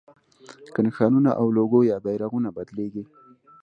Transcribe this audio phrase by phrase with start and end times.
[0.73, 3.03] که نښانونه او لوګو یا بیرغونه بدلېږي.